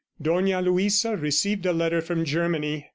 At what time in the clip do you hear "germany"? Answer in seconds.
2.25-2.89